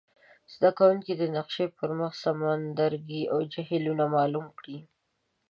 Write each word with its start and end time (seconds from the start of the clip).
زده 0.53 0.69
کوونکي 0.77 1.11
دې 1.19 1.27
د 1.29 1.33
نقشي 1.37 1.65
پر 1.77 1.89
مخ 1.99 2.11
سمندرګي 2.23 3.21
او 3.31 3.37
جهیلونه 3.53 4.03
معلوم 4.15 4.47
کړي. 4.59 4.79